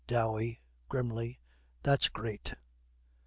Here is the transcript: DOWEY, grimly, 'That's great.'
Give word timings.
DOWEY, 0.07 0.59
grimly, 0.89 1.39
'That's 1.83 2.09
great.' 2.09 2.55